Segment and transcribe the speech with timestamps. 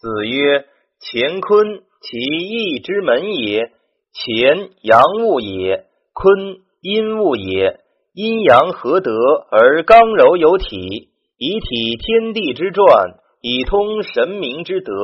[0.00, 0.64] 子曰：
[0.98, 3.70] 乾坤其义之门也。
[4.14, 5.84] 乾阳物也，
[6.14, 7.80] 坤阴物也。
[8.14, 9.12] 阴阳合德
[9.50, 12.86] 而刚柔有体，以体天地之转，
[13.42, 14.94] 以通神明之德。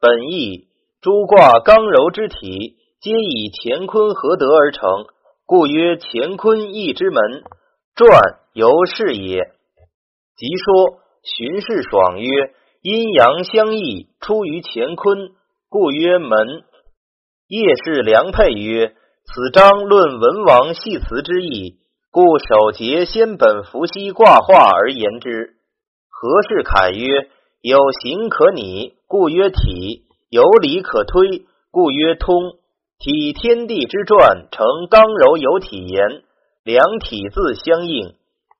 [0.00, 0.66] 本义
[1.00, 5.06] 诸卦刚柔之体，皆以乾坤合德而成，
[5.46, 7.44] 故曰乾坤义之门。
[7.94, 8.10] 转
[8.54, 9.38] 由是也。
[10.36, 15.32] 即说荀氏爽曰：阴阳相异，出于乾坤，
[15.68, 16.64] 故曰门。
[17.46, 18.94] 叶氏良配曰：
[19.26, 21.76] 此章论文王系辞之意，
[22.10, 25.56] 故首节先本伏羲卦画而言之。
[26.08, 27.28] 何氏凯曰：
[27.60, 32.34] 有形可拟，故曰体；有理可推，故曰通。
[32.98, 36.22] 体天地之转，成刚柔有体言，
[36.64, 38.14] 两体字相应；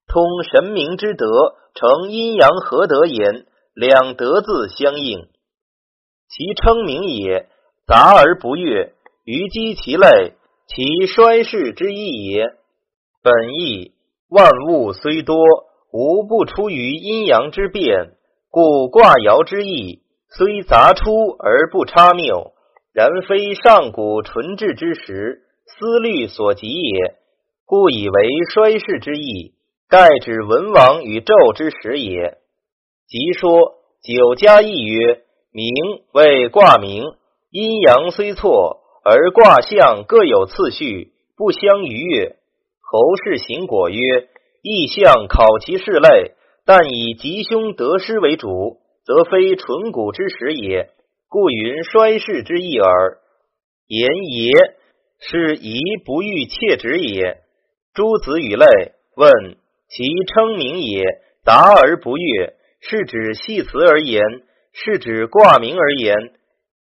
[0.06, 1.54] 通神明之德。
[1.72, 5.28] 成阴阳合德言，两德字相应，
[6.28, 7.48] 其称名也。
[7.86, 8.92] 杂而不悦，
[9.24, 10.34] 于积其类，
[10.68, 12.54] 其衰世之意也。
[13.20, 13.94] 本意
[14.28, 15.36] 万物虽多，
[15.90, 18.12] 无不出于阴阳之变，
[18.48, 22.52] 故卦爻之意虽杂出而不差谬，
[22.92, 27.16] 然非上古纯质之时思虑所及也，
[27.66, 29.54] 故以为衰世之意。
[29.88, 32.38] 盖指文王与纣之时也。
[33.10, 35.66] 即说九家义曰：名
[36.12, 37.02] 为卦名，
[37.50, 42.36] 阴阳虽错，而卦象各有次序，不相逾越。
[42.80, 44.28] 侯氏行果曰：
[44.62, 50.90] 意象考其事类，但以吉凶得失为主，则非纯古之时也。
[51.28, 53.18] 故云衰世之意耳。
[53.88, 54.52] 言也
[55.18, 57.38] 是宜不欲切止也。
[57.92, 58.66] 诸子语类
[59.16, 59.56] 问。
[59.88, 61.02] 其称名也，
[61.44, 64.22] 达而不悦，是指系辞而言，
[64.72, 66.14] 是指卦名而言。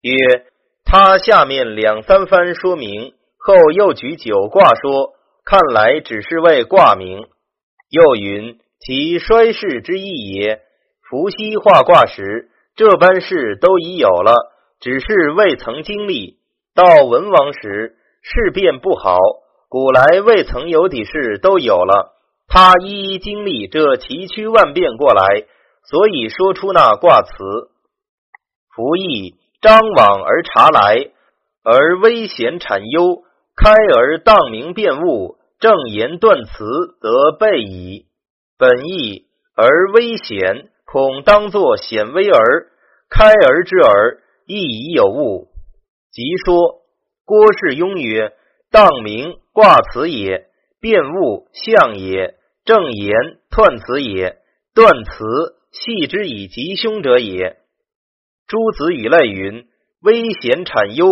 [0.01, 0.45] 曰：
[0.85, 5.13] 他下面两三番说明后，又举九卦说，
[5.45, 7.27] 看来只是为卦名。
[7.89, 10.61] 又云：其衰世之意也。
[11.09, 14.33] 伏羲画卦时，这般事都已有了，
[14.79, 16.37] 只是未曾经历。
[16.75, 19.17] 到文王时，事变不好，
[19.67, 22.15] 古来未曾有的事都有了。
[22.47, 25.45] 他一一经历这崎岖万变过来，
[25.83, 27.31] 所以说出那卦辞：
[28.75, 31.11] 夫义张往而察来，
[31.63, 33.23] 而危险产忧；
[33.55, 36.65] 开而荡明辨物，正言断辞，
[37.01, 38.05] 则备矣。
[38.57, 39.25] 本义
[39.55, 42.67] 而危险，恐当作显微而
[43.09, 45.47] 开而之而亦已有物。
[46.11, 46.81] 即说
[47.25, 48.33] 郭氏庸曰：
[48.71, 50.47] 荡明卦辞也，
[50.79, 52.35] 辨物象也。
[52.65, 53.15] 正言
[53.49, 54.37] 断辞也，
[54.75, 57.57] 断辞系之以吉凶者也。
[58.47, 59.67] 诸子语类云：
[60.01, 61.07] 危险产忧，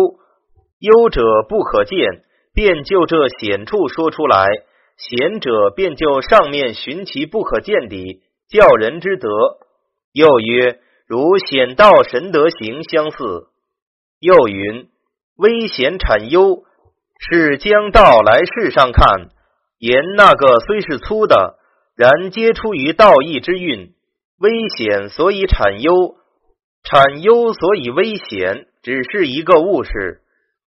[0.80, 4.46] 忧者不可见，便就这险处说出来；
[4.96, 9.28] 险者便就上面寻其不可见的，教人之德。
[10.12, 13.48] 又曰：如险道神德行相似。
[14.18, 14.88] 又云：
[15.36, 16.64] 危险产忧，
[17.30, 19.30] 是将道来世上看。
[19.78, 21.56] 言那个虽是粗的，
[21.94, 23.94] 然皆出于道义之运。
[24.38, 26.14] 危险所以产忧，
[26.84, 30.20] 产忧所以危险，只是一个物事。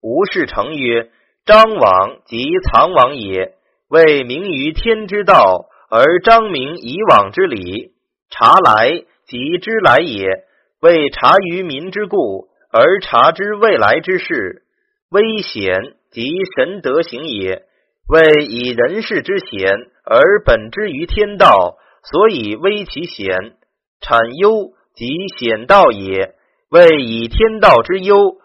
[0.02, 1.09] 吴氏成曰：
[1.46, 3.56] 张往即藏往也，
[3.90, 7.92] 为明于天之道，而张明以往之理。
[8.30, 10.46] 察来即知来也，
[10.80, 14.64] 为察于民之故，而察之未来之事。
[15.09, 17.64] 危险即神德行也。
[18.08, 19.70] 为以人事之险
[20.06, 23.56] 而本之于天道，所以危其险。
[24.02, 26.36] 产忧即险道也。
[26.70, 28.38] 为以天道之忧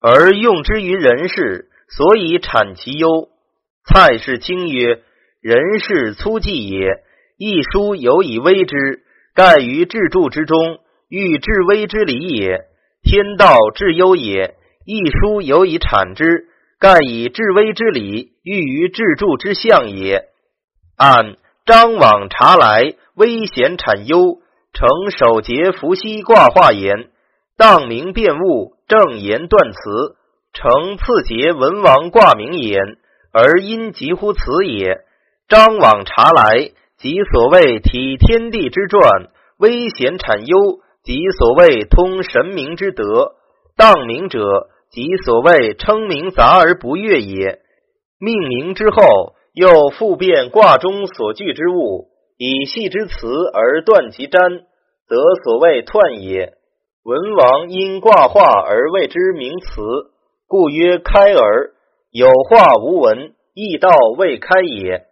[0.00, 3.28] 而用之于人事，所以产其忧。
[3.84, 5.00] 蔡氏清曰：
[5.40, 7.02] 人事粗计也。
[7.38, 8.74] 一书有以危之，
[9.34, 12.60] 盖于治著之中，欲治危之理也。
[13.02, 14.54] 天道治忧也。
[14.84, 16.48] 一书有以产之。
[16.78, 20.24] 盖以治危之理，欲于治著之象也。
[20.96, 24.40] 按张往查来，危险产忧，
[24.72, 27.10] 成首节伏羲卦画言，
[27.56, 30.16] 荡明辨物，正言断辞，
[30.52, 32.78] 成次节文王卦名言，
[33.32, 35.00] 而因急乎此也。
[35.48, 40.56] 张往查来，即所谓体天地之转；危险产忧，
[41.02, 43.34] 即所谓通神明之德。
[43.76, 44.68] 荡明者。
[44.94, 47.60] 即所谓称名杂而不悦也。
[48.18, 52.08] 命名之后，又复变卦中所具之物，
[52.38, 54.40] 以系之辞而断其占，
[55.06, 56.54] 则所谓彖也。
[57.04, 59.82] 文王因卦画而谓之名辞，
[60.46, 61.74] 故曰开而。
[62.10, 63.88] 有画无文，亦道
[64.18, 65.06] 未开也。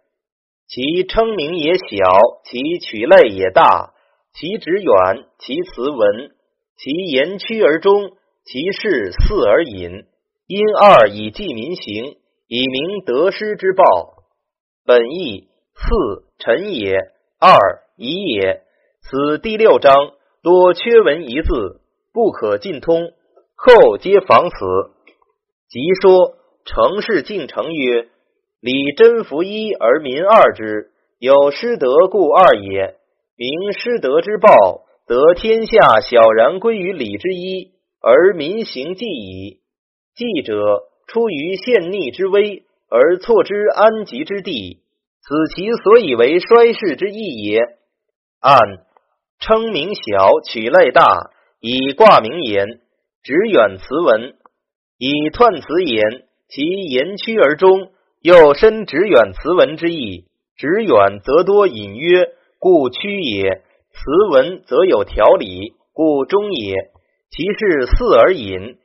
[0.67, 1.87] 其称名也小，
[2.45, 3.91] 其取类也大，
[4.33, 6.31] 其旨远，其辞文，
[6.77, 8.11] 其言曲而中，
[8.45, 10.05] 其事四而隐。
[10.47, 12.15] 因二以记民行，
[12.47, 14.20] 以明得失之报。
[14.91, 16.97] 本义四臣也，
[17.39, 17.55] 二
[17.95, 18.61] 仪也。
[18.99, 19.93] 此第六章
[20.43, 21.79] 多缺文一字，
[22.11, 23.13] 不可尽通，
[23.55, 24.55] 后皆仿此。
[25.69, 26.35] 即说。
[26.65, 28.09] 成事敬成曰
[28.59, 32.97] ：“礼真服一而民二之，有失德故二也。
[33.37, 37.71] 明失德之报，得天下小然归于礼之一，
[38.01, 39.61] 而民行祭矣。
[40.15, 44.80] 祭者出于陷逆之危，而错之安吉之地，
[45.23, 47.59] 此其所以为衰世之意也。
[48.39, 48.57] 按
[49.39, 52.81] 称名小，取类大，以挂名言，
[53.23, 54.35] 直远辞文，
[54.97, 57.91] 以彖辞言。”其言曲而中，
[58.21, 60.25] 又深直远词文之意。
[60.57, 62.27] 直远则多隐约，
[62.59, 63.61] 故曲也；
[63.93, 66.75] 词文则有条理，故中也。
[67.29, 68.75] 其是四而隐，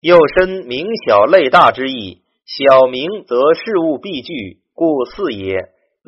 [0.00, 2.22] 又深明小类大之意。
[2.46, 5.56] 小明则事物必具，故四也；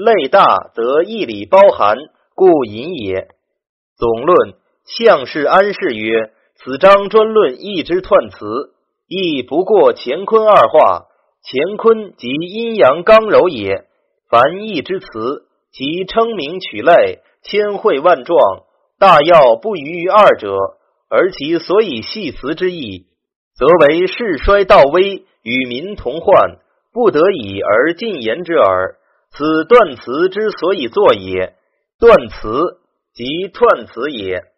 [0.00, 1.98] 类大则义理包含，
[2.34, 3.28] 故隐也。
[3.98, 4.54] 总论
[4.86, 8.72] 相氏安氏曰：此章专论义之断词。
[9.06, 11.06] 亦不过乾坤二化，
[11.44, 13.84] 乾坤即阴阳刚柔也。
[14.30, 18.38] 凡义之词，其称名取类，千汇万状，
[18.98, 20.56] 大要不逾于二者。
[21.10, 23.06] 而其所以系辞之意，
[23.54, 26.56] 则为世衰道危，与民同患，
[26.92, 28.96] 不得已而进言之耳。
[29.30, 31.56] 此断词之所以作也。
[31.98, 32.80] 断词
[33.14, 34.49] 即串词也。